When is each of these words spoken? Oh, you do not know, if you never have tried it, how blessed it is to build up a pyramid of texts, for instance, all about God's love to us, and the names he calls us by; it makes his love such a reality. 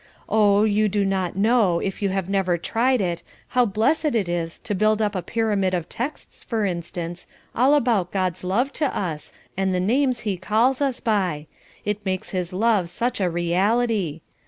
Oh, 0.27 0.63
you 0.63 0.89
do 0.89 1.05
not 1.05 1.35
know, 1.35 1.79
if 1.79 2.01
you 2.01 2.09
never 2.09 2.53
have 2.55 2.61
tried 2.63 3.01
it, 3.01 3.21
how 3.49 3.65
blessed 3.67 4.05
it 4.15 4.27
is 4.27 4.57
to 4.61 4.73
build 4.73 4.99
up 4.99 5.13
a 5.13 5.21
pyramid 5.21 5.75
of 5.75 5.87
texts, 5.89 6.43
for 6.43 6.65
instance, 6.65 7.27
all 7.55 7.75
about 7.75 8.11
God's 8.11 8.43
love 8.43 8.73
to 8.73 8.97
us, 8.97 9.31
and 9.55 9.75
the 9.75 9.79
names 9.79 10.21
he 10.21 10.37
calls 10.37 10.81
us 10.81 11.01
by; 11.01 11.45
it 11.85 12.03
makes 12.03 12.31
his 12.31 12.51
love 12.51 12.89
such 12.89 13.21
a 13.21 13.29
reality. 13.29 14.21